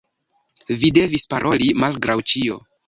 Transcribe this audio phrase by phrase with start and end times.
[0.83, 2.63] Vi devis paroli malgraŭ ĉio.